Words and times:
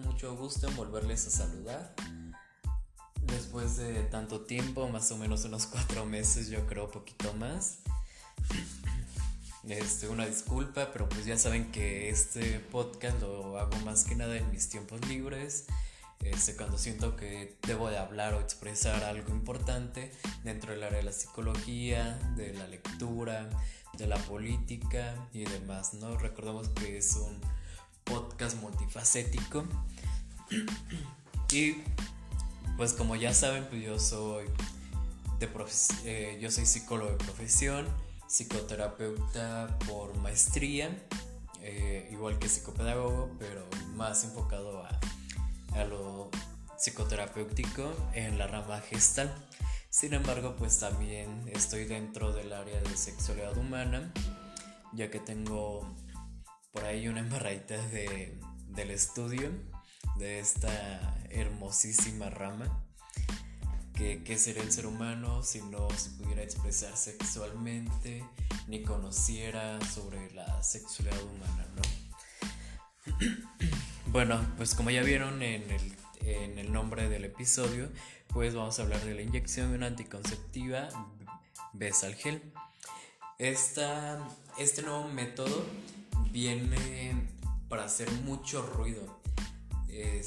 mucho 0.00 0.36
gusto 0.36 0.68
en 0.68 0.76
volverles 0.76 1.26
a 1.26 1.30
saludar. 1.30 1.94
Después 3.22 3.76
de 3.76 4.02
tanto 4.04 4.42
tiempo, 4.42 4.88
más 4.88 5.10
o 5.12 5.18
menos 5.18 5.44
unos 5.44 5.66
cuatro 5.66 6.06
meses, 6.06 6.48
yo 6.48 6.66
creo, 6.66 6.90
poquito 6.90 7.32
más. 7.34 7.80
Este, 9.68 10.08
una 10.08 10.24
disculpa, 10.24 10.92
pero 10.92 11.08
pues 11.08 11.26
ya 11.26 11.36
saben 11.36 11.70
que 11.70 12.08
este 12.08 12.58
podcast 12.58 13.20
lo 13.20 13.58
hago 13.58 13.76
más 13.80 14.04
que 14.04 14.14
nada 14.14 14.36
en 14.36 14.50
mis 14.50 14.70
tiempos 14.70 15.06
libres. 15.08 15.66
Este, 16.20 16.56
cuando 16.56 16.78
siento 16.78 17.16
que 17.16 17.58
debo 17.66 17.90
de 17.90 17.98
hablar 17.98 18.34
o 18.34 18.40
expresar 18.40 19.04
algo 19.04 19.30
importante 19.30 20.10
dentro 20.42 20.72
del 20.72 20.82
área 20.82 20.98
de 20.98 21.04
la 21.04 21.12
psicología, 21.12 22.18
de 22.34 22.54
la 22.54 22.66
lectura, 22.66 23.48
de 23.92 24.06
la 24.06 24.16
política 24.16 25.14
y 25.32 25.44
demás, 25.44 25.94
¿no? 25.94 26.16
Recordemos 26.16 26.68
que 26.70 26.98
es 26.98 27.14
un 27.16 27.38
podcast 28.08 28.56
multifacético. 28.60 29.64
y 31.52 31.76
pues 32.76 32.92
como 32.92 33.16
ya 33.16 33.34
saben, 33.34 33.66
pues 33.68 33.82
yo 33.82 33.98
soy 33.98 34.46
de 35.38 35.48
eh, 36.04 36.38
yo 36.40 36.50
soy 36.50 36.66
psicólogo 36.66 37.10
de 37.10 37.16
profesión, 37.16 37.86
psicoterapeuta 38.26 39.78
por 39.86 40.16
maestría, 40.18 40.90
eh, 41.60 42.08
igual 42.10 42.38
que 42.38 42.48
psicopedagogo, 42.48 43.30
pero 43.38 43.66
más 43.94 44.24
enfocado 44.24 44.84
a, 44.84 44.98
a 45.74 45.84
lo 45.84 46.30
psicoterapéutico 46.76 47.92
en 48.14 48.38
la 48.38 48.46
rama 48.46 48.80
gestal. 48.80 49.32
Sin 49.90 50.14
embargo, 50.14 50.54
pues 50.56 50.78
también 50.78 51.48
estoy 51.52 51.84
dentro 51.84 52.32
del 52.32 52.52
área 52.52 52.80
de 52.80 52.96
sexualidad 52.96 53.56
humana, 53.56 54.12
ya 54.92 55.10
que 55.10 55.18
tengo 55.18 55.96
por 56.78 56.86
ahí 56.86 57.08
una 57.08 57.18
embarradita 57.18 57.76
de, 57.88 58.32
del 58.68 58.92
estudio 58.92 59.50
de 60.14 60.38
esta 60.38 61.18
hermosísima 61.28 62.30
rama. 62.30 62.84
Que, 63.94 64.22
¿Qué 64.22 64.38
sería 64.38 64.62
el 64.62 64.70
ser 64.70 64.86
humano 64.86 65.42
si 65.42 65.60
no 65.60 65.90
se 65.90 66.10
pudiera 66.10 66.40
expresar 66.40 66.96
sexualmente 66.96 68.24
ni 68.68 68.84
conociera 68.84 69.80
sobre 69.86 70.30
la 70.34 70.62
sexualidad 70.62 71.20
humana, 71.20 71.66
¿no? 71.74 71.82
Bueno, 74.12 74.40
pues 74.56 74.74
como 74.74 74.90
ya 74.90 75.02
vieron 75.02 75.42
en 75.42 75.64
el, 76.22 76.72
nombre 76.72 77.08
del 77.08 77.24
episodio, 77.24 77.90
pues 78.28 78.54
vamos 78.54 78.78
a 78.78 78.82
hablar 78.82 79.04
de 79.04 79.14
la 79.14 79.22
inyección 79.22 79.82
anticonceptiva 79.82 80.88
Besalgel. 81.72 82.52
Esta, 83.38 84.26
este 84.58 84.82
nuevo 84.82 85.08
método 85.08 85.66
viene 86.38 87.28
para 87.68 87.84
hacer 87.84 88.08
mucho 88.22 88.62
ruido. 88.62 89.20
Eh, 89.88 90.22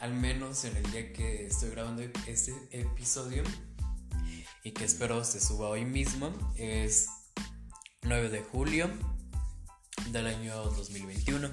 al 0.00 0.12
menos 0.12 0.64
en 0.64 0.76
el 0.76 0.90
día 0.92 1.14
que 1.14 1.46
estoy 1.46 1.70
grabando 1.70 2.02
este 2.26 2.52
episodio 2.72 3.42
y 4.62 4.72
que 4.72 4.84
espero 4.84 5.24
se 5.24 5.40
suba 5.40 5.68
hoy 5.68 5.86
mismo, 5.86 6.30
es 6.56 7.08
9 8.02 8.28
de 8.28 8.42
julio 8.42 8.90
del 10.10 10.26
año 10.26 10.62
2021. 10.62 11.50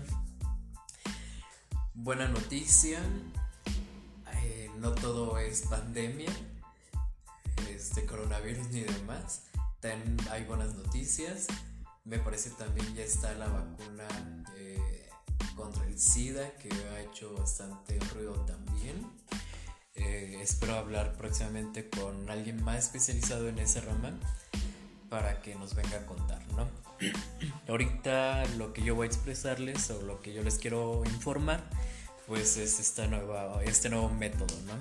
Buena 1.93 2.27
noticia, 2.27 2.99
eh, 4.33 4.69
no 4.79 4.91
todo 4.91 5.37
es 5.37 5.61
pandemia, 5.61 6.31
este 7.69 8.05
coronavirus 8.05 8.67
ni 8.71 8.81
demás. 8.81 9.43
También 9.79 10.17
hay 10.29 10.43
buenas 10.43 10.75
noticias. 10.75 11.47
Me 12.03 12.17
parece 12.17 12.49
también 12.51 12.95
ya 12.95 13.03
está 13.03 13.33
la 13.35 13.47
vacuna 13.47 14.07
eh, 14.57 15.07
contra 15.55 15.85
el 15.85 15.99
SIDA 15.99 16.51
que 16.57 16.69
ha 16.71 17.01
hecho 17.01 17.33
bastante 17.35 17.99
ruido 18.13 18.33
también. 18.45 19.07
Eh, 19.93 20.39
espero 20.41 20.75
hablar 20.75 21.15
próximamente 21.15 21.89
con 21.89 22.29
alguien 22.29 22.63
más 22.63 22.85
especializado 22.85 23.49
en 23.49 23.59
ese 23.59 23.81
rama 23.81 24.19
para 25.09 25.41
que 25.41 25.53
nos 25.55 25.75
venga 25.75 25.97
a 25.97 26.05
contar, 26.07 26.41
¿no? 26.53 26.67
Ahorita 27.67 28.45
lo 28.57 28.73
que 28.73 28.81
yo 28.81 28.95
voy 28.95 29.05
a 29.05 29.07
expresarles 29.07 29.91
o 29.91 30.01
lo 30.01 30.21
que 30.21 30.33
yo 30.33 30.41
les 30.41 30.57
quiero 30.57 31.03
informar 31.05 31.63
pues 32.25 32.57
es 32.57 32.79
esta 32.79 33.07
nueva, 33.07 33.63
este 33.63 33.89
nuevo 33.89 34.09
método, 34.09 34.59
¿no? 34.65 34.73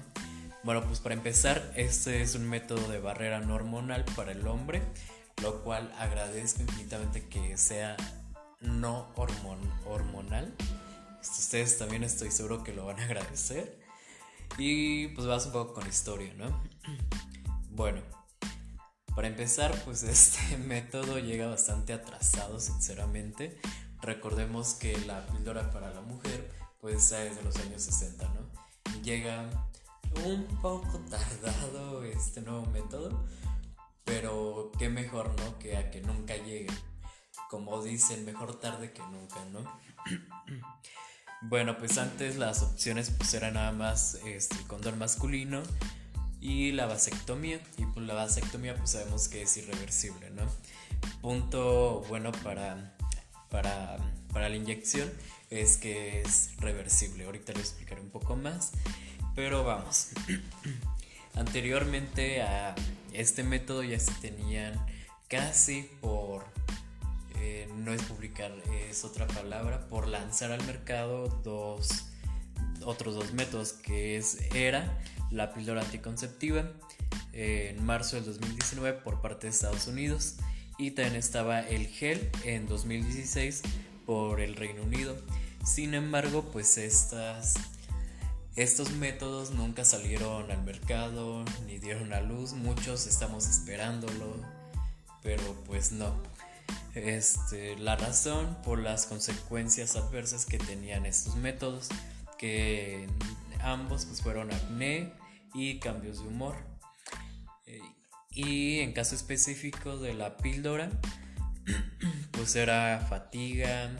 Bueno, 0.63 0.85
pues 0.85 1.01
para 1.01 1.15
empezar, 1.15 1.73
este 1.75 2.23
es 2.23 2.35
un 2.35 2.49
método 2.49 2.89
de 2.89 3.01
barrera 3.01 3.41
no 3.41 3.55
hormonal 3.55 4.05
para 4.17 4.33
el 4.33 4.47
hombre 4.47 4.83
lo 5.43 5.63
cual 5.63 5.93
agradezco 5.99 6.63
infinitamente 6.63 7.29
que 7.29 7.57
sea 7.57 7.97
no 8.61 9.09
hormonal. 9.87 10.55
Ustedes 11.21 11.79
también 11.79 12.05
estoy 12.05 12.31
seguro 12.31 12.63
que 12.63 12.73
lo 12.73 12.87
van 12.87 13.01
a 13.01 13.05
agradecer. 13.05 13.81
Y 14.59 15.09
pues 15.09 15.27
vas 15.27 15.47
un 15.47 15.53
poco 15.53 15.75
con 15.75 15.89
historia, 15.89 16.33
¿no? 16.35 16.63
Bueno, 17.73 18.03
para 19.15 19.29
empezar, 19.29 19.73
pues 19.85 20.03
este 20.03 20.59
método 20.59 21.19
llega 21.19 21.47
bastante 21.47 21.93
atrasado, 21.93 22.61
sinceramente. 22.61 23.59
Recordemos 24.03 24.75
que 24.75 24.99
la 25.07 25.27
píldora 25.29 25.71
para 25.71 25.95
la 25.95 26.01
mujer, 26.01 26.51
pues 26.81 27.13
es 27.13 27.37
de 27.37 27.43
los 27.43 27.57
años 27.57 27.83
60, 27.83 28.29
¿no? 28.35 29.03
Llega 29.03 29.49
un 30.27 30.45
poco 30.61 30.99
tardado 31.09 32.03
este 32.05 32.41
nuevo 32.41 32.67
método 32.67 33.25
pero 34.05 34.73
qué 34.79 34.89
mejor, 34.89 35.35
¿no? 35.41 35.59
Que 35.59 35.77
a 35.77 35.91
que 35.91 36.01
nunca 36.01 36.37
llegue. 36.37 36.69
Como 37.49 37.83
dicen, 37.83 38.25
mejor 38.25 38.61
tarde 38.61 38.93
que 38.93 39.03
nunca, 39.03 39.45
¿no? 39.47 39.61
bueno, 41.43 41.79
pues 41.79 41.99
antes 41.99 42.37
las 42.37 42.63
opciones 42.63 43.11
pues 43.11 43.35
eran 43.35 43.55
nada 43.55 43.73
más 43.73 44.15
este, 44.25 44.57
el 44.57 44.67
condón 44.67 44.99
masculino 44.99 45.63
y 46.41 46.73
la 46.73 46.87
vasectomía. 46.87 47.61
Y 47.77 47.87
pues 47.87 48.07
la 48.07 48.15
vasectomía 48.15 48.75
pues 48.77 48.91
sabemos 48.91 49.29
que 49.29 49.43
es 49.43 49.57
irreversible, 49.57 50.31
¿no? 50.31 50.43
Punto 51.21 52.05
bueno 52.09 52.33
para, 52.33 52.97
para, 53.49 53.97
para 54.33 54.49
la 54.49 54.57
inyección 54.57 55.11
es 55.51 55.77
que 55.77 56.23
es 56.23 56.57
reversible. 56.59 57.25
Ahorita 57.25 57.53
les 57.53 57.63
explicaré 57.63 58.01
un 58.01 58.11
poco 58.11 58.37
más. 58.37 58.73
Pero 59.35 59.65
vamos. 59.65 60.09
Anteriormente 61.35 62.43
a 62.43 62.75
este 63.13 63.43
método 63.43 63.83
ya 63.83 63.99
se 63.99 64.13
tenían 64.15 64.75
casi 65.29 65.89
por, 66.01 66.45
eh, 67.37 67.69
no 67.77 67.93
es 67.93 68.03
publicar, 68.03 68.53
es 68.89 69.05
otra 69.05 69.27
palabra, 69.27 69.89
por 69.89 70.09
lanzar 70.09 70.53
al 70.53 70.65
mercado 70.67 71.29
dos, 71.45 72.07
otros 72.85 73.15
dos 73.15 73.33
métodos, 73.33 73.73
que 73.73 74.17
es, 74.17 74.39
era 74.55 74.99
la 75.31 75.55
píldora 75.55 75.83
anticonceptiva 75.83 76.73
en 77.33 77.85
marzo 77.85 78.17
del 78.17 78.25
2019 78.25 78.99
por 78.99 79.21
parte 79.21 79.47
de 79.47 79.53
Estados 79.53 79.87
Unidos 79.87 80.37
y 80.79 80.93
también 80.93 81.17
estaba 81.17 81.61
el 81.61 81.87
gel 81.87 82.31
en 82.45 82.67
2016 82.67 83.63
por 84.07 84.41
el 84.41 84.57
Reino 84.57 84.83
Unido. 84.83 85.17
Sin 85.65 85.95
embargo, 85.95 86.51
pues 86.51 86.79
estas 86.79 87.55
estos 88.57 88.93
métodos 88.93 89.51
nunca 89.53 89.85
salieron 89.85 90.51
al 90.51 90.63
mercado 90.63 91.45
ni 91.67 91.79
dieron 91.79 92.13
a 92.13 92.21
luz, 92.21 92.53
muchos 92.53 93.07
estamos 93.07 93.49
esperándolo, 93.49 94.37
pero 95.23 95.43
pues 95.67 95.93
no. 95.93 96.15
Este, 96.95 97.77
la 97.79 97.97
razón 97.97 98.57
por 98.65 98.81
las 98.81 99.07
consecuencias 99.07 99.97
adversas 99.97 100.45
que 100.45 100.59
tenían 100.59 101.07
estos 101.07 101.37
métodos, 101.37 101.89
que 102.39 103.07
ambos 103.61 104.07
pues 104.07 104.23
fueron 104.23 104.53
acné 104.53 105.13
y 105.55 105.79
cambios 105.79 106.21
de 106.21 106.29
humor. 106.29 106.57
Y 108.33 108.81
en 108.81 108.93
caso 108.93 109.15
específico 109.15 109.97
de 109.97 110.15
la 110.15 110.37
píldora, 110.37 110.89
pues 112.31 112.55
era 112.55 113.05
fatiga, 113.09 113.91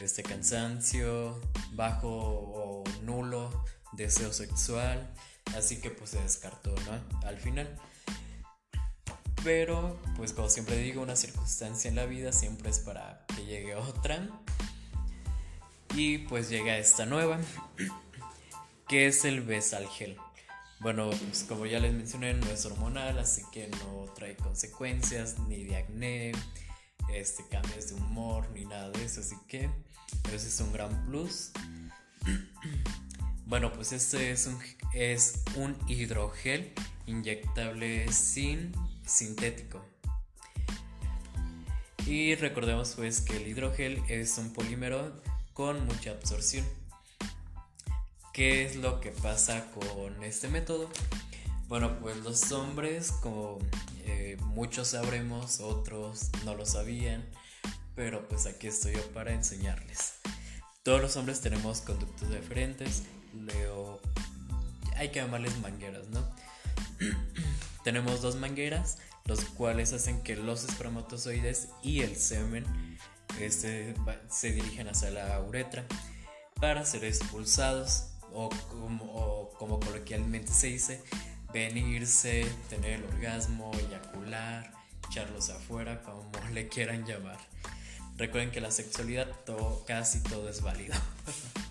este 0.00 0.22
cansancio, 0.22 1.40
bajo 1.72 2.08
o 2.08 2.79
nulo 3.10 3.50
deseo 3.92 4.32
sexual, 4.32 5.12
así 5.56 5.80
que 5.80 5.90
pues 5.90 6.10
se 6.10 6.22
descartó, 6.22 6.74
¿no? 6.86 7.26
Al 7.26 7.36
final. 7.38 7.68
Pero, 9.42 9.98
pues 10.16 10.32
como 10.32 10.48
siempre 10.48 10.76
digo, 10.76 11.02
una 11.02 11.16
circunstancia 11.16 11.88
en 11.88 11.96
la 11.96 12.06
vida 12.06 12.32
siempre 12.32 12.70
es 12.70 12.78
para 12.78 13.24
que 13.34 13.44
llegue 13.44 13.74
otra. 13.74 14.28
Y 15.94 16.18
pues 16.18 16.48
llega 16.48 16.78
esta 16.78 17.04
nueva, 17.04 17.38
que 18.86 19.06
es 19.06 19.24
el 19.24 19.40
Besalgel. 19.40 20.16
Bueno, 20.78 21.10
pues 21.10 21.44
como 21.48 21.66
ya 21.66 21.80
les 21.80 21.92
mencioné, 21.92 22.34
no 22.34 22.46
es 22.46 22.64
hormonal, 22.64 23.18
así 23.18 23.42
que 23.50 23.68
no 23.68 24.04
trae 24.14 24.36
consecuencias 24.36 25.38
ni 25.40 25.64
de 25.64 25.76
acné, 25.76 26.32
este, 27.12 27.44
cambios 27.48 27.88
de 27.88 27.94
humor, 27.94 28.48
ni 28.54 28.66
nada 28.66 28.90
de 28.90 29.04
eso. 29.04 29.20
Así 29.20 29.36
que 29.48 29.68
ese 30.32 30.48
es 30.48 30.60
un 30.60 30.72
gran 30.72 31.06
plus. 31.06 31.50
Bueno, 33.50 33.72
pues 33.72 33.90
este 33.90 34.30
es 34.30 34.46
un, 34.46 34.60
es 34.94 35.40
un 35.56 35.76
hidrogel 35.88 36.72
inyectable 37.06 38.10
sin 38.12 38.72
sintético. 39.04 39.84
Y 42.06 42.36
recordemos 42.36 42.94
pues 42.94 43.20
que 43.20 43.38
el 43.38 43.48
hidrogel 43.48 44.04
es 44.06 44.38
un 44.38 44.52
polímero 44.52 45.20
con 45.52 45.84
mucha 45.84 46.12
absorción. 46.12 46.64
¿qué 48.32 48.64
es 48.64 48.76
lo 48.76 49.00
que 49.00 49.10
pasa 49.10 49.66
con 49.72 50.22
este 50.22 50.46
método? 50.46 50.88
Bueno, 51.66 51.98
pues 51.98 52.18
los 52.18 52.52
hombres, 52.52 53.10
como 53.10 53.58
eh, 54.04 54.36
muchos 54.44 54.88
sabremos, 54.88 55.58
otros 55.58 56.30
no 56.44 56.54
lo 56.54 56.66
sabían, 56.66 57.28
pero 57.96 58.28
pues 58.28 58.46
aquí 58.46 58.68
estoy 58.68 58.94
yo 58.94 59.04
para 59.12 59.32
enseñarles. 59.32 60.14
Todos 60.84 61.02
los 61.02 61.16
hombres 61.16 61.40
tenemos 61.40 61.80
conductos 61.80 62.30
diferentes, 62.30 63.02
leo, 63.34 64.00
hay 64.96 65.10
que 65.10 65.20
llamarles 65.20 65.58
mangueras, 65.58 66.08
¿no? 66.08 66.26
tenemos 67.84 68.20
dos 68.20 68.36
mangueras, 68.36 68.98
los 69.24 69.44
cuales 69.44 69.92
hacen 69.92 70.22
que 70.22 70.36
los 70.36 70.64
espermatozoides 70.64 71.68
y 71.82 72.02
el 72.02 72.16
semen 72.16 72.64
este, 73.38 73.94
se 74.28 74.52
dirigen 74.52 74.88
hacia 74.88 75.10
la 75.10 75.40
uretra 75.40 75.84
para 76.60 76.84
ser 76.84 77.04
expulsados 77.04 78.08
o 78.32 78.50
como, 78.68 79.50
como 79.58 79.80
coloquialmente 79.80 80.52
se 80.52 80.68
dice, 80.68 81.02
venirse, 81.52 82.46
tener 82.68 83.00
el 83.00 83.04
orgasmo, 83.04 83.72
eyacular, 83.74 84.72
echarlos 85.08 85.50
afuera, 85.50 86.02
como 86.02 86.30
le 86.52 86.68
quieran 86.68 87.06
llamar. 87.06 87.38
Recuerden 88.16 88.50
que 88.50 88.60
la 88.60 88.70
sexualidad 88.70 89.28
casi 89.86 90.22
todo 90.22 90.48
es 90.48 90.60
válido. 90.60 90.94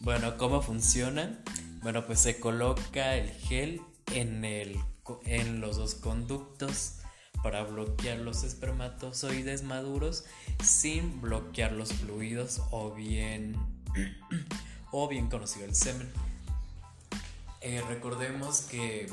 bueno, 0.00 0.36
¿cómo 0.38 0.62
funciona? 0.62 1.38
Bueno, 1.82 2.06
pues 2.06 2.20
se 2.20 2.40
coloca 2.40 3.16
el 3.16 3.30
gel 3.30 3.82
en, 4.12 4.44
el, 4.44 4.78
en 5.24 5.60
los 5.60 5.76
dos 5.76 5.94
conductos 5.94 6.94
para 7.42 7.64
bloquear 7.64 8.18
los 8.18 8.42
espermatozoides 8.42 9.62
maduros 9.62 10.24
sin 10.62 11.20
bloquear 11.20 11.72
los 11.72 11.92
fluidos 11.92 12.62
o 12.70 12.92
bien 12.92 13.56
o 14.90 15.08
bien 15.08 15.28
conocido 15.28 15.66
el 15.66 15.74
semen. 15.74 16.10
Eh, 17.60 17.82
recordemos 17.88 18.62
que, 18.62 19.06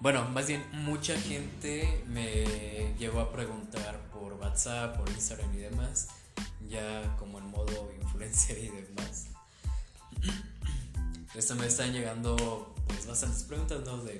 bueno, 0.00 0.28
más 0.30 0.48
bien 0.48 0.64
mucha 0.72 1.16
gente 1.18 2.04
me 2.08 2.94
llegó 2.98 3.20
a 3.20 3.32
preguntar 3.32 4.00
por 4.12 4.32
WhatsApp, 4.34 4.96
por 4.98 5.08
Instagram 5.08 5.54
y 5.54 5.58
demás, 5.58 6.08
ya 6.68 7.16
como 7.18 7.38
en 7.38 7.46
modo 7.50 7.92
influencer 8.00 8.58
y 8.58 8.68
demás. 8.68 9.26
Esto 11.34 11.54
me 11.54 11.66
están 11.66 11.92
llegando 11.92 12.74
pues 12.86 13.06
bastantes 13.06 13.44
preguntas, 13.44 13.80
¿no? 13.84 13.98
De, 13.98 14.18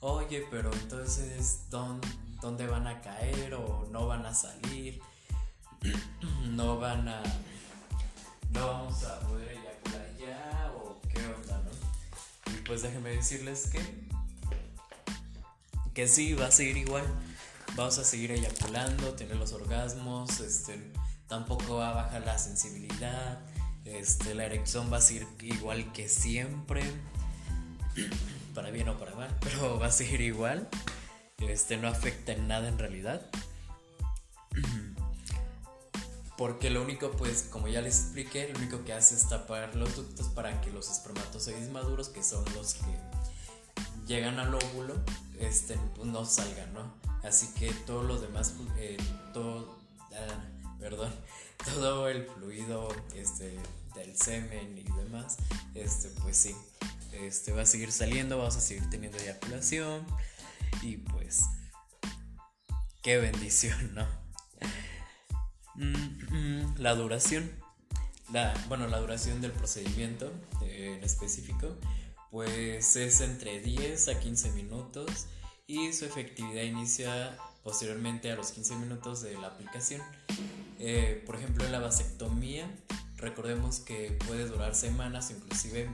oye, 0.00 0.46
pero 0.50 0.72
entonces, 0.72 1.60
¿dónde, 1.70 2.08
¿dónde 2.40 2.66
van 2.66 2.86
a 2.86 3.00
caer 3.00 3.54
o 3.54 3.88
no 3.90 4.06
van 4.06 4.24
a 4.26 4.34
salir? 4.34 5.00
¿No 6.50 6.78
van 6.78 7.08
a 7.08 7.22
no 8.50 8.66
vamos 8.68 9.02
a 9.02 9.18
poder 9.20 9.48
eyacular 9.48 10.16
ya 10.16 10.72
o 10.76 11.00
qué 11.08 11.18
onda, 11.26 11.60
¿no? 11.64 12.52
Y 12.52 12.62
pues 12.62 12.82
déjenme 12.82 13.10
decirles 13.10 13.68
que 13.70 14.04
que 15.94 16.08
sí, 16.08 16.34
va 16.34 16.46
a 16.46 16.50
seguir 16.50 16.76
igual. 16.76 17.04
Vamos 17.76 17.98
a 17.98 18.04
seguir 18.04 18.32
eyaculando, 18.32 19.14
tener 19.14 19.36
los 19.36 19.52
orgasmos, 19.52 20.40
este, 20.40 20.92
tampoco 21.28 21.76
va 21.76 21.90
a 21.90 21.94
bajar 21.94 22.24
la 22.24 22.38
sensibilidad, 22.38 23.40
este, 23.84 24.34
la 24.34 24.44
erección 24.44 24.92
va 24.92 24.98
a 24.98 25.00
seguir 25.00 25.26
igual 25.40 25.92
que 25.92 26.08
siempre, 26.08 26.82
para 28.54 28.70
bien 28.70 28.88
o 28.88 28.98
para 28.98 29.14
mal, 29.14 29.36
pero 29.40 29.78
va 29.78 29.86
a 29.86 29.92
seguir 29.92 30.20
igual, 30.20 30.68
este, 31.38 31.76
no 31.76 31.88
afecta 31.88 32.32
en 32.32 32.48
nada 32.48 32.68
en 32.68 32.78
realidad. 32.78 33.22
Porque 36.36 36.68
lo 36.68 36.82
único, 36.82 37.12
pues, 37.12 37.42
como 37.44 37.68
ya 37.68 37.80
les 37.80 38.00
expliqué, 38.00 38.48
lo 38.52 38.58
único 38.58 38.84
que 38.84 38.92
hace 38.92 39.14
es 39.14 39.28
tapar 39.28 39.76
los 39.76 39.94
ductos 39.94 40.26
para 40.28 40.60
que 40.60 40.70
los 40.72 40.90
espermatozoides 40.90 41.70
maduros, 41.70 42.08
que 42.08 42.24
son 42.24 42.44
los 42.56 42.74
que 42.74 42.98
llegan 44.06 44.40
al 44.40 44.52
óvulo, 44.52 44.94
este, 45.38 45.78
pues, 45.94 46.08
no 46.08 46.24
salgan, 46.24 46.74
¿no? 46.74 46.92
Así 47.22 47.54
que 47.54 47.72
todo 47.86 48.02
lo 48.02 48.18
demás, 48.18 48.54
eh, 48.78 48.96
todo, 49.32 49.78
ah, 50.12 50.53
perdón, 50.84 51.10
todo 51.64 52.08
el 52.10 52.26
fluido 52.26 52.94
este, 53.14 53.58
del 53.94 54.14
semen 54.14 54.76
y 54.76 54.84
demás, 54.98 55.38
este, 55.74 56.10
pues 56.20 56.36
sí, 56.36 56.54
este, 57.12 57.52
va 57.52 57.62
a 57.62 57.66
seguir 57.66 57.90
saliendo, 57.90 58.36
vamos 58.36 58.56
a 58.56 58.60
seguir 58.60 58.90
teniendo 58.90 59.16
eyaculación 59.16 60.06
y 60.82 60.98
pues, 60.98 61.44
qué 63.02 63.16
bendición, 63.16 63.94
¿no? 63.94 64.06
Mm, 65.76 66.76
la 66.76 66.94
duración. 66.94 67.50
La, 68.30 68.52
bueno, 68.68 68.86
la 68.86 68.98
duración 68.98 69.40
del 69.40 69.52
procedimiento 69.52 70.30
en 70.60 71.02
específico, 71.02 71.78
pues 72.30 72.96
es 72.96 73.20
entre 73.22 73.60
10 73.60 74.08
a 74.08 74.20
15 74.20 74.52
minutos 74.52 75.28
y 75.66 75.92
su 75.94 76.04
efectividad 76.04 76.62
inicia 76.62 77.38
posteriormente 77.62 78.30
a 78.30 78.36
los 78.36 78.52
15 78.52 78.76
minutos 78.76 79.22
de 79.22 79.36
la 79.38 79.48
aplicación. 79.48 80.02
Eh, 80.86 81.22
por 81.24 81.36
ejemplo, 81.36 81.66
la 81.70 81.78
vasectomía, 81.78 82.70
recordemos 83.16 83.80
que 83.80 84.18
puede 84.26 84.46
durar 84.46 84.74
semanas, 84.74 85.30
inclusive 85.30 85.88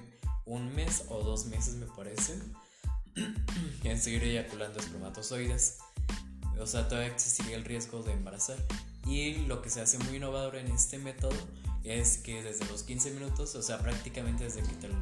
un 0.47 0.75
mes 0.75 1.05
o 1.11 1.23
dos 1.23 1.47
meses 1.47 1.77
me 1.77 1.87
parece, 1.87 2.37
en 3.85 4.03
seguir 4.03 4.25
eyaculando 4.25 4.81
espermatozoides. 4.81 5.79
O 6.59 6.67
sea, 6.67 6.89
todavía 6.89 7.13
existiría 7.13 7.55
el 7.55 7.65
riesgo 7.65 8.03
de 8.03 8.15
embarazar. 8.15 8.57
Y 9.07 9.37
lo 9.47 9.63
que 9.63 9.71
se 9.71 9.81
hace 9.81 9.97
muy 9.99 10.17
innovador 10.17 10.57
en 10.57 10.67
este 10.67 10.99
método 10.99 11.37
es 11.85 12.19
que 12.19 12.43
desde 12.43 12.65
los 12.65 12.83
15 12.83 13.13
minutos, 13.13 13.55
o 13.55 13.63
sea, 13.63 13.79
prácticamente 13.79 14.43
desde 14.43 14.65
que 14.65 14.75
te 14.75 14.89
lo, 14.89 14.97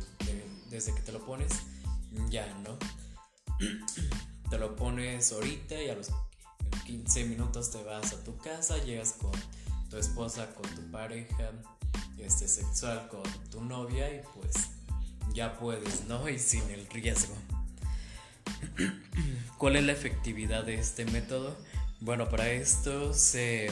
desde 0.68 0.94
que 0.94 1.00
te 1.00 1.12
lo 1.12 1.24
pones, 1.24 1.50
ya, 2.28 2.46
¿no? 2.62 2.78
Te 4.50 4.56
lo 4.56 4.76
pones 4.76 5.30
ahorita 5.32 5.82
y 5.82 5.90
a 5.90 5.94
los 5.94 6.08
15 6.86 7.24
minutos 7.24 7.70
te 7.70 7.82
vas 7.82 8.14
a 8.14 8.24
tu 8.24 8.34
casa, 8.38 8.82
llegas 8.82 9.12
con 9.12 9.30
tu 9.90 9.96
esposa, 9.96 10.54
con 10.54 10.68
tu 10.74 10.90
pareja 10.90 11.52
este, 12.18 12.48
sexual, 12.48 13.08
con 13.08 13.22
tu 13.50 13.62
novia 13.62 14.12
y 14.12 14.20
pues 14.34 14.54
ya 15.32 15.58
puedes, 15.58 16.04
¿no? 16.06 16.28
Y 16.28 16.38
sin 16.38 16.68
el 16.70 16.86
riesgo. 16.88 17.34
¿Cuál 19.58 19.76
es 19.76 19.84
la 19.84 19.92
efectividad 19.92 20.64
de 20.64 20.74
este 20.74 21.04
método? 21.06 21.56
Bueno, 22.00 22.28
para 22.28 22.50
esto 22.50 23.12
se, 23.12 23.70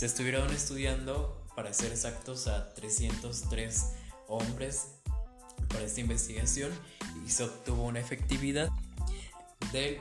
estuvieron 0.00 0.52
estudiando, 0.52 1.46
para 1.56 1.72
ser 1.72 1.92
exactos, 1.92 2.46
a 2.46 2.74
303 2.74 3.84
hombres 4.28 4.88
para 5.68 5.84
esta 5.84 6.00
investigación 6.00 6.70
y 7.26 7.30
se 7.30 7.44
obtuvo 7.44 7.84
una 7.84 8.00
efectividad 8.00 8.70
del, 9.72 9.98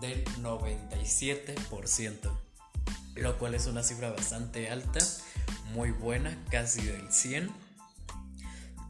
del 0.00 0.24
97%, 0.42 2.30
lo 3.14 3.38
cual 3.38 3.54
es 3.54 3.66
una 3.66 3.82
cifra 3.82 4.10
bastante 4.10 4.70
alta, 4.70 5.00
muy 5.72 5.90
buena, 5.90 6.36
casi 6.50 6.82
del 6.82 7.12
100. 7.12 7.50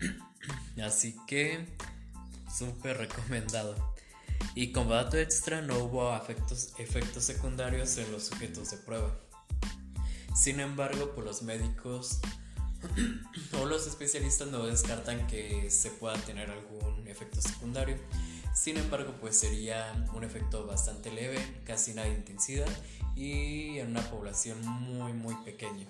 Así 0.82 1.16
que 1.26 1.66
súper 2.52 2.98
recomendado. 2.98 3.74
Y 4.54 4.72
como 4.72 4.92
dato 4.92 5.16
extra, 5.16 5.62
no 5.62 5.78
hubo 5.78 6.14
efectos, 6.16 6.74
efectos 6.78 7.24
secundarios 7.24 7.96
en 7.96 8.10
los 8.12 8.26
sujetos 8.26 8.70
de 8.70 8.76
prueba. 8.78 9.16
Sin 10.34 10.60
embargo, 10.60 11.14
por 11.14 11.24
los 11.24 11.42
médicos 11.42 12.20
o 13.60 13.64
los 13.66 13.86
especialistas 13.86 14.48
no 14.48 14.66
descartan 14.66 15.26
que 15.26 15.70
se 15.70 15.90
pueda 15.90 16.14
tener 16.14 16.50
algún 16.50 17.06
efecto 17.06 17.40
secundario. 17.40 17.96
Sin 18.62 18.76
embargo, 18.76 19.12
pues 19.20 19.36
sería 19.36 19.92
un 20.14 20.22
efecto 20.22 20.64
bastante 20.64 21.10
leve, 21.10 21.36
casi 21.66 21.94
nada 21.94 22.06
de 22.06 22.14
intensidad 22.14 22.68
y 23.16 23.80
en 23.80 23.88
una 23.88 24.08
población 24.08 24.64
muy 24.64 25.12
muy 25.12 25.34
pequeña. 25.44 25.84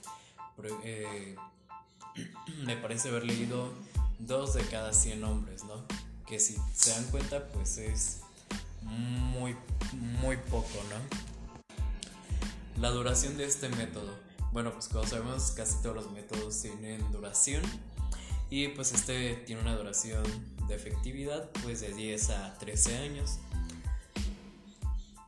Eh, 0.83 1.37
me 2.65 2.79
parece 2.79 3.11
haber 3.11 3.25
leído 3.25 3.75
dos 4.21 4.55
de 4.55 4.63
cada 4.63 4.95
100 4.95 5.23
hombres, 5.23 5.65
¿no? 5.65 5.85
Que 6.27 6.41
si 6.41 6.57
se 6.73 6.93
dan 6.93 7.05
cuenta, 7.11 7.47
pues 7.49 7.77
es 7.77 8.21
muy, 8.81 9.55
muy 9.93 10.39
poco, 10.39 10.83
¿no? 10.89 10.97
La 12.81 12.89
duración 12.89 13.37
de 13.37 13.45
este 13.45 13.69
método. 13.69 14.19
Bueno, 14.51 14.73
pues 14.73 14.89
como 14.89 15.07
sabemos, 15.07 15.51
casi 15.51 15.77
todos 15.83 15.95
los 15.95 16.11
métodos 16.13 16.63
tienen 16.63 17.13
duración. 17.13 17.63
Y 18.53 18.69
pues 18.69 18.93
este 18.93 19.37
tiene 19.47 19.63
una 19.63 19.75
duración 19.75 20.23
de 20.69 20.75
efectividad 20.75 21.49
pues 21.63 21.81
de 21.81 21.95
10 21.95 22.29
a 22.29 22.59
13 22.59 22.99
años. 22.99 23.39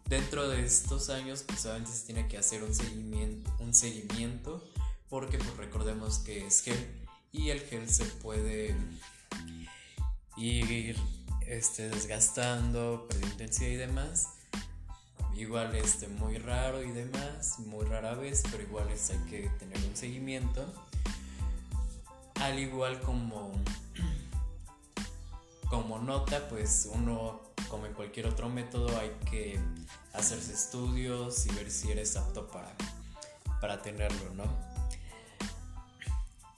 Dentro 0.04 0.46
de 0.46 0.62
estos 0.62 1.08
años 1.08 1.42
pues 1.46 1.60
solamente 1.60 1.90
se 1.90 2.04
tiene 2.04 2.28
que 2.28 2.36
hacer 2.36 2.62
un 2.62 2.74
seguimiento, 2.74 3.50
un 3.60 3.72
seguimiento 3.72 4.62
porque 5.08 5.38
pues 5.38 5.56
recordemos 5.56 6.18
que 6.18 6.46
es 6.46 6.60
gel 6.60 6.86
y 7.32 7.48
el 7.48 7.60
gel 7.60 7.88
se 7.88 8.04
puede 8.04 8.76
ir 10.36 10.94
este, 11.46 11.88
desgastando, 11.88 13.06
perdiendo 13.08 13.32
intensidad 13.32 13.70
y 13.70 13.76
demás. 13.76 14.28
Igual 15.34 15.74
este, 15.76 16.08
muy 16.08 16.36
raro 16.36 16.82
y 16.82 16.90
demás, 16.90 17.58
muy 17.60 17.86
rara 17.86 18.16
vez, 18.16 18.42
pero 18.50 18.62
igual 18.62 18.90
es, 18.90 19.08
hay 19.08 19.18
que 19.30 19.48
tener 19.58 19.78
un 19.78 19.96
seguimiento. 19.96 20.70
Al 22.44 22.58
igual 22.58 23.00
como 23.00 23.52
como 25.70 25.98
nota, 25.98 26.46
pues 26.48 26.88
uno 26.92 27.40
como 27.68 27.86
en 27.86 27.94
cualquier 27.94 28.26
otro 28.26 28.48
método 28.48 28.96
hay 29.00 29.10
que 29.28 29.58
hacerse 30.12 30.52
estudios 30.52 31.46
y 31.46 31.52
ver 31.54 31.70
si 31.70 31.90
eres 31.90 32.16
apto 32.16 32.46
para, 32.48 32.72
para 33.60 33.82
tenerlo, 33.82 34.34
¿no? 34.34 34.44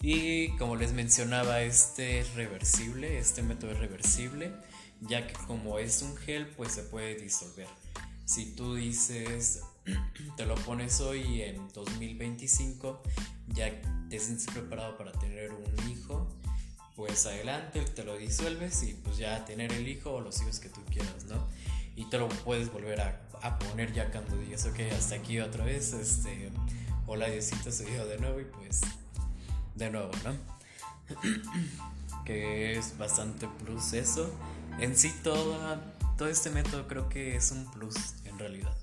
Y 0.03 0.55
como 0.59 0.77
les 0.77 0.93
mencionaba, 0.93 1.63
este 1.63 2.19
es 2.19 2.35
reversible, 2.35 3.19
este 3.19 3.43
método 3.43 3.71
es 3.71 3.79
reversible, 3.79 4.53
ya 5.01 5.27
que 5.27 5.35
como 5.47 5.79
es 5.79 6.03
un 6.03 6.17
gel, 6.17 6.49
pues 6.49 6.73
se 6.73 6.83
puede 6.83 7.15
disolver. 7.15 7.69
Si 8.27 8.55
tú 8.55 8.75
dices, 8.75 9.63
te 10.37 10.45
lo 10.45 10.57
pones 10.57 11.01
hoy 11.01 11.43
en 11.43 11.69
2025 11.73 13.03
ya 13.49 13.71
te 14.09 14.19
sientes 14.19 14.47
preparado 14.47 14.97
para 14.97 15.13
tener 15.13 15.53
un 15.53 15.76
pues 16.97 17.27
adelante, 17.27 17.83
te 17.83 18.05
lo 18.05 18.17
disuelves 18.17 18.83
y 18.83 18.95
pues 18.95 19.19
ya 19.19 19.45
tener 19.45 19.71
el 19.73 19.87
hijo 19.87 20.15
o 20.15 20.21
los 20.23 20.41
hijos 20.41 20.59
que 20.59 20.71
tú 20.71 20.81
quieras, 20.87 21.27
¿no? 21.27 21.47
Y 21.95 22.07
te 22.07 22.19
lo 22.19 22.29
puedes 22.29 22.73
volver 22.73 23.01
a, 23.01 23.59
poner 23.59 23.93
ya 23.93 24.11
cuando 24.11 24.37
digas, 24.39 24.65
ok, 24.65 24.81
hasta 24.97 25.15
aquí 25.15 25.39
otra 25.39 25.65
vez, 25.65 25.93
este, 25.93 26.51
hola 27.07 27.29
Diosito, 27.29 27.71
soy 27.71 27.87
yo 27.95 28.07
de 28.07 28.19
nuevo 28.19 28.41
y 28.41 28.45
pues 28.45 28.81
de 29.75 29.91
nuevo, 29.91 30.11
¿no? 30.25 30.35
que 32.25 32.79
es 32.79 32.97
bastante 32.97 33.47
plus 33.47 33.93
eso. 33.93 34.35
En 34.81 34.97
sí 34.97 35.15
todo, 35.23 35.79
todo 36.17 36.29
este 36.29 36.51
método 36.51 36.89
creo 36.89 37.09
que 37.11 37.37
es 37.37 37.51
un 37.51 37.71
plus 37.73 37.95
en 38.25 38.39
realidad. 38.39 38.75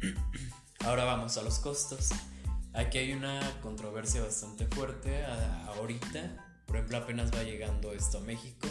Ahora 0.84 1.04
vamos 1.04 1.36
a 1.36 1.42
los 1.42 1.58
costos. 1.58 2.10
Aquí 2.72 2.98
hay 2.98 3.12
una 3.12 3.40
controversia 3.60 4.22
bastante 4.22 4.66
fuerte 4.66 5.24
ahorita 5.66 6.49
por 6.70 6.76
ejemplo, 6.76 6.98
apenas 6.98 7.32
va 7.34 7.42
llegando 7.42 7.92
esto 7.92 8.18
a 8.18 8.20
México, 8.20 8.68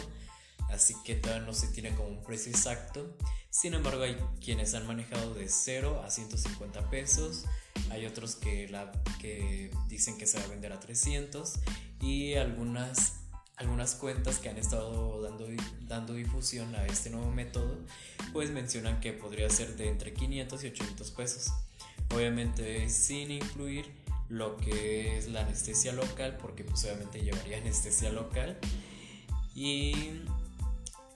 así 0.70 0.94
que 1.04 1.16
todavía 1.16 1.44
no 1.44 1.52
se 1.52 1.68
tiene 1.68 1.94
como 1.94 2.08
un 2.08 2.22
precio 2.22 2.50
exacto. 2.50 3.14
Sin 3.50 3.74
embargo, 3.74 4.04
hay 4.04 4.16
quienes 4.42 4.72
han 4.72 4.86
manejado 4.86 5.34
de 5.34 5.50
0 5.50 6.02
a 6.02 6.08
150 6.08 6.88
pesos, 6.88 7.44
hay 7.90 8.06
otros 8.06 8.36
que, 8.36 8.70
la, 8.70 8.90
que 9.20 9.70
dicen 9.86 10.16
que 10.16 10.26
se 10.26 10.38
va 10.38 10.44
a 10.44 10.46
vender 10.46 10.72
a 10.72 10.80
300 10.80 11.56
y 12.00 12.36
algunas, 12.36 13.16
algunas 13.56 13.94
cuentas 13.96 14.38
que 14.38 14.48
han 14.48 14.56
estado 14.56 15.20
dando, 15.20 15.46
dando 15.82 16.14
difusión 16.14 16.74
a 16.76 16.86
este 16.86 17.10
nuevo 17.10 17.30
método, 17.30 17.80
pues 18.32 18.50
mencionan 18.50 18.98
que 19.00 19.12
podría 19.12 19.50
ser 19.50 19.76
de 19.76 19.90
entre 19.90 20.14
500 20.14 20.64
y 20.64 20.66
800 20.68 21.10
pesos. 21.10 21.52
Obviamente 22.14 22.88
sin 22.88 23.30
incluir 23.30 23.99
lo 24.30 24.56
que 24.56 25.18
es 25.18 25.28
la 25.28 25.42
anestesia 25.42 25.92
local, 25.92 26.38
porque 26.40 26.64
pues 26.64 26.84
obviamente 26.84 27.20
llevaría 27.20 27.58
anestesia 27.58 28.10
local, 28.10 28.58
y, 29.54 30.22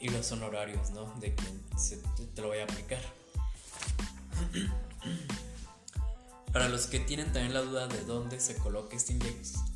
y 0.01 0.09
los 0.09 0.31
honorarios, 0.33 0.91
¿no? 0.91 1.15
De 1.21 1.35
quien 1.35 1.63
se, 1.79 2.03
te 2.35 2.43
lo 2.43 2.49
voy 2.49 2.59
a 2.59 2.65
aplicar. 2.65 3.01
Para 6.53 6.69
los 6.69 6.87
que 6.87 7.01
tienen 7.01 7.33
también 7.33 7.55
la 7.55 7.63
duda 7.63 7.89
de 7.89 8.05
dónde 8.05 8.39
se 8.39 8.57
coloque 8.57 8.97
esta 8.97 9.15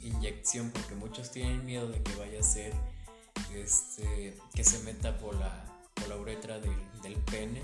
inyección, 0.02 0.70
porque 0.70 0.94
muchos 0.94 1.30
tienen 1.30 1.64
miedo 1.64 1.88
de 1.88 2.02
que 2.02 2.14
vaya 2.16 2.40
a 2.40 2.42
ser 2.42 2.74
este, 3.54 4.36
que 4.54 4.64
se 4.64 4.80
meta 4.80 5.16
por 5.18 5.34
la, 5.36 5.64
por 5.94 6.08
la 6.08 6.16
uretra 6.16 6.60
del, 6.60 6.76
del 7.02 7.16
pene 7.16 7.62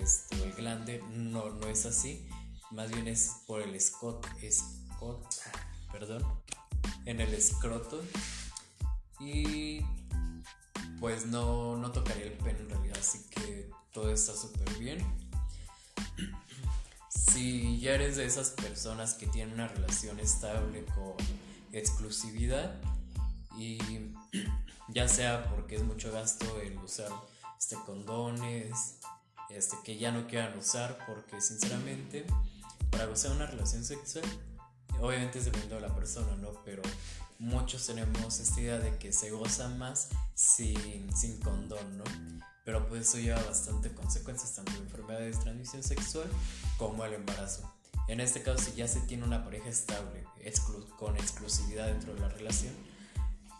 este, 0.00 0.42
el 0.42 0.52
glande, 0.52 1.02
no, 1.12 1.50
no 1.50 1.68
es 1.68 1.86
así, 1.86 2.28
más 2.70 2.90
bien 2.90 3.08
es 3.08 3.36
por 3.46 3.62
el 3.62 3.78
Scott, 3.80 4.26
es 4.42 4.81
perdón, 5.90 6.22
en 7.04 7.20
el 7.20 7.34
escroto. 7.34 8.02
Y 9.20 9.80
pues 11.00 11.26
no, 11.26 11.76
no 11.76 11.92
tocaría 11.92 12.24
el 12.26 12.32
pene 12.32 12.60
en 12.60 12.70
realidad, 12.70 12.98
así 12.98 13.24
que 13.30 13.70
todo 13.92 14.10
está 14.12 14.34
súper 14.34 14.72
bien. 14.78 14.98
Si 17.08 17.78
ya 17.78 17.92
eres 17.92 18.16
de 18.16 18.24
esas 18.24 18.50
personas 18.50 19.14
que 19.14 19.26
tienen 19.26 19.54
una 19.54 19.68
relación 19.68 20.18
estable 20.18 20.84
con 20.86 21.14
exclusividad 21.72 22.74
y 23.56 23.78
ya 24.88 25.08
sea 25.08 25.48
porque 25.50 25.76
es 25.76 25.82
mucho 25.82 26.10
gasto 26.12 26.60
el 26.60 26.76
usar 26.78 27.10
este 27.58 27.76
condones, 27.86 28.96
este 29.50 29.76
que 29.84 29.98
ya 29.98 30.10
no 30.10 30.26
quieran 30.26 30.56
usar 30.58 30.98
porque 31.06 31.40
sinceramente 31.40 32.26
para 32.90 33.06
gozar 33.06 33.32
una 33.32 33.46
relación 33.46 33.84
sexual 33.84 34.24
obviamente 35.00 35.38
es 35.38 35.44
dependiendo 35.44 35.76
de 35.76 35.82
la 35.82 35.94
persona, 35.94 36.34
¿no? 36.36 36.50
Pero 36.64 36.82
muchos 37.38 37.86
tenemos 37.86 38.38
esta 38.38 38.60
idea 38.60 38.78
de 38.78 38.96
que 38.98 39.12
se 39.12 39.30
goza 39.30 39.68
más 39.68 40.10
sin, 40.34 41.14
sin 41.16 41.38
condón, 41.40 41.98
¿no? 41.98 42.04
Pero 42.64 42.88
pues 42.88 43.08
eso 43.08 43.18
lleva 43.18 43.42
bastante 43.42 43.92
consecuencias, 43.92 44.54
tanto 44.54 44.72
de 44.72 44.78
enfermedades 44.78 45.36
de 45.36 45.42
transmisión 45.42 45.82
sexual 45.82 46.28
como 46.78 47.04
el 47.04 47.14
embarazo. 47.14 47.72
En 48.08 48.20
este 48.20 48.42
caso, 48.42 48.58
si 48.58 48.72
ya 48.72 48.86
se 48.86 49.00
tiene 49.00 49.24
una 49.24 49.44
pareja 49.44 49.68
estable, 49.68 50.24
con 50.98 51.16
exclusividad 51.16 51.86
dentro 51.86 52.14
de 52.14 52.20
la 52.20 52.28
relación, 52.28 52.74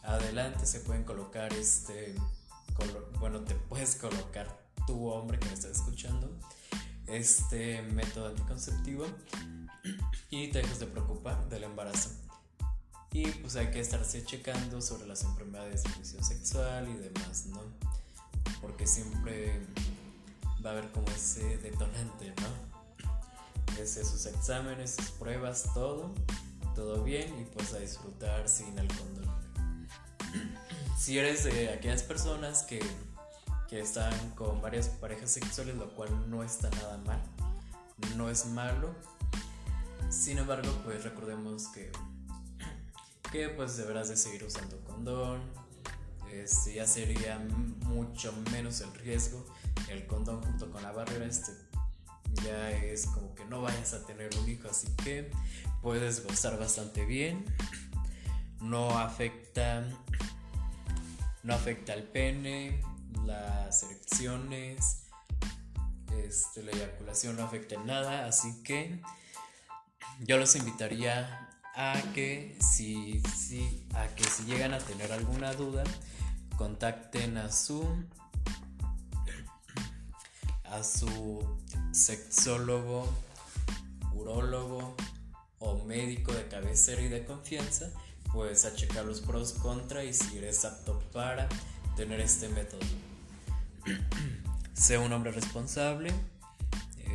adelante 0.03 0.67
se 0.67 0.81
pueden 0.81 1.05
colocar 1.05 1.53
este, 1.53 2.15
bueno, 3.21 3.41
te 3.41 3.55
puedes 3.69 3.97
colocar 3.97 4.62
tu 4.87 5.09
hombre 5.09 5.39
que 5.39 5.47
me 5.47 5.55
está 5.55 5.69
escuchando, 5.69 6.31
este 7.07 7.83
método 7.83 8.29
anticonceptivo 8.29 9.07
y 10.31 10.49
te 10.49 10.59
dejas 10.59 10.81
de 10.81 10.87
preocupar 10.87 11.49
del 11.49 11.65
embarazo. 11.65 12.11
Y 13.12 13.27
pues 13.27 13.57
hay 13.57 13.71
que 13.71 13.81
estarse 13.81 14.25
checando 14.25 14.81
sobre 14.81 15.07
las 15.07 15.23
enfermedades 15.25 15.83
de 15.83 15.91
transmisión 15.91 16.25
sexual 16.25 16.89
y 16.89 16.95
demás, 16.95 17.47
¿no? 17.47 17.61
Porque 18.61 18.87
siempre 18.87 19.61
va 20.65 20.71
a 20.71 20.73
haber 20.73 20.91
como 20.93 21.09
ese 21.09 21.59
detonante, 21.59 22.33
¿no? 22.41 23.83
Ese, 23.83 24.05
sus 24.05 24.27
exámenes, 24.27 24.95
sus 24.95 25.11
pruebas, 25.11 25.65
todo, 25.75 26.15
todo 26.75 27.03
bien 27.03 27.39
y 27.41 27.45
pues 27.45 27.75
a 27.75 27.79
disfrutar 27.79 28.49
sin 28.49 28.79
el 28.79 28.89
condón. 28.89 29.31
Si 30.99 31.19
eres 31.19 31.45
de 31.45 31.71
aquellas 31.71 32.03
personas 32.03 32.62
que, 32.62 32.81
que 33.69 33.81
están 33.81 34.31
con 34.31 34.62
varias 34.62 34.89
parejas 34.89 35.33
sexuales, 35.33 35.75
lo 35.75 35.95
cual 35.95 36.31
no 36.31 36.43
está 36.43 36.71
nada 36.71 36.97
mal, 36.99 37.21
no 38.17 38.31
es 38.31 38.47
malo, 38.47 38.95
sin 40.12 40.38
embargo, 40.38 40.71
pues 40.85 41.02
recordemos 41.04 41.69
que, 41.69 41.90
que 43.33 43.49
pues 43.49 43.76
deberás 43.76 44.09
de 44.11 44.16
seguir 44.16 44.45
usando 44.45 44.78
condón. 44.85 45.40
Este, 46.31 46.75
ya 46.75 46.87
sería 46.87 47.38
mucho 47.87 48.33
menos 48.52 48.81
el 48.83 48.92
riesgo. 48.95 49.45
El 49.88 50.07
condón 50.07 50.42
junto 50.42 50.71
con 50.71 50.83
la 50.83 50.92
barrera 50.92 51.25
este, 51.25 51.52
ya 52.45 52.71
es 52.71 53.07
como 53.07 53.35
que 53.35 53.45
no 53.47 53.62
vayas 53.62 53.95
a 53.95 54.04
tener 54.07 54.31
un 54.38 54.49
hijo, 54.49 54.69
así 54.69 54.88
que 55.02 55.31
puedes 55.81 56.25
gozar 56.25 56.59
bastante 56.59 57.04
bien. 57.04 57.45
No 58.61 58.99
afecta, 58.99 59.85
no 61.42 61.54
afecta 61.54 61.95
al 61.95 62.04
pene, 62.04 62.81
las 63.25 63.83
erecciones, 63.83 65.04
este, 66.23 66.62
la 66.62 66.73
eyaculación 66.73 67.37
no 67.37 67.45
afecta 67.45 67.75
en 67.75 67.87
nada, 67.87 68.26
así 68.26 68.62
que 68.62 69.00
yo 70.25 70.38
los 70.38 70.57
invitaría 70.57 71.49
a 71.75 72.00
que 72.14 72.57
si, 72.61 73.21
si, 73.35 73.87
a 73.95 74.07
que 74.09 74.25
si 74.25 74.45
llegan 74.45 74.75
a 74.75 74.79
tener 74.79 75.12
alguna 75.12 75.52
duda, 75.55 75.85
contacten 76.57 77.38
a 77.38 77.50
su 77.50 77.87
a 80.64 80.83
su 80.83 81.45
sexólogo, 81.93 83.07
urólogo 84.14 84.97
o 85.59 85.85
médico 85.85 86.33
de 86.33 86.49
cabecera 86.49 87.02
y 87.02 87.09
de 87.09 87.25
confianza, 87.25 87.91
pues 88.33 88.64
a 88.64 88.75
checar 88.75 89.05
los 89.05 89.21
pros 89.21 89.52
contra 89.52 90.02
y 90.02 90.14
si 90.14 90.38
eres 90.38 90.64
apto 90.64 90.99
para 91.12 91.49
tener 91.95 92.21
este 92.21 92.49
método. 92.49 92.81
sea 94.73 95.00
un 95.00 95.12
hombre 95.12 95.33
responsable. 95.33 96.12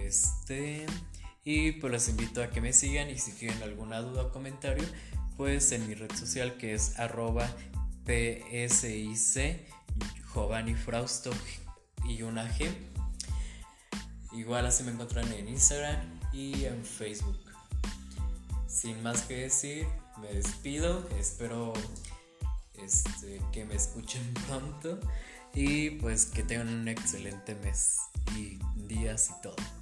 Este 0.04 0.86
y 1.50 1.72
pues 1.72 1.94
los 1.94 2.10
invito 2.10 2.44
a 2.44 2.50
que 2.50 2.60
me 2.60 2.74
sigan 2.74 3.10
y 3.10 3.18
si 3.18 3.32
tienen 3.32 3.64
alguna 3.64 4.02
duda 4.02 4.24
o 4.24 4.32
comentario, 4.34 4.84
pues 5.38 5.72
en 5.72 5.88
mi 5.88 5.94
red 5.94 6.12
social 6.14 6.58
que 6.58 6.74
es 6.74 7.00
arroba 7.00 7.50
psic 8.06 9.66
Giovanni 10.34 10.76
y 12.06 12.22
una 12.24 12.54
G. 12.54 12.70
Igual 14.34 14.66
así 14.66 14.84
me 14.84 14.92
encuentran 14.92 15.32
en 15.32 15.48
Instagram 15.48 16.20
y 16.34 16.66
en 16.66 16.84
Facebook. 16.84 17.40
Sin 18.68 19.02
más 19.02 19.22
que 19.22 19.44
decir, 19.44 19.88
me 20.22 20.28
despido. 20.28 21.08
Espero 21.18 21.72
este, 22.84 23.42
que 23.54 23.64
me 23.64 23.76
escuchen 23.76 24.34
pronto 24.48 25.00
y 25.54 25.92
pues 25.92 26.26
que 26.26 26.44
tengan 26.44 26.68
un 26.68 26.90
excelente 26.90 27.56
mes 27.56 28.00
y 28.36 28.60
días 28.86 29.30
y 29.30 29.42
todo. 29.42 29.77